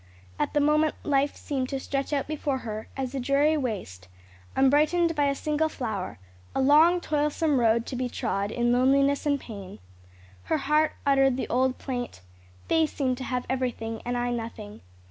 At 0.39 0.55
the 0.55 0.59
moment 0.59 0.95
life 1.03 1.35
seemed 1.35 1.69
to 1.69 1.79
stretch 1.79 2.11
out 2.11 2.25
before 2.27 2.57
her 2.65 2.87
as 2.97 3.13
a 3.13 3.19
dreary 3.19 3.55
waste, 3.55 4.07
unbrightened 4.55 5.13
by 5.13 5.25
a 5.25 5.35
single 5.35 5.69
flower 5.69 6.17
a 6.55 6.59
long, 6.59 6.99
toilsome 6.99 7.59
road 7.59 7.85
to 7.85 7.95
be 7.95 8.09
trod 8.09 8.49
in 8.49 8.71
loneliness 8.73 9.27
and 9.27 9.39
pain. 9.39 9.77
Her 10.45 10.57
heart 10.57 10.93
uttered 11.05 11.37
the 11.37 11.47
old 11.49 11.77
plaint: 11.77 12.21
"They 12.67 12.87
seem 12.87 13.13
to 13.17 13.23
have 13.23 13.45
everything 13.47 14.01
and 14.03 14.17
I 14.17 14.31
nothing." 14.31 14.81